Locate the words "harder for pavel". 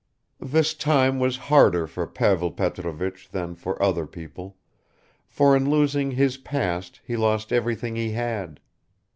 1.53-2.49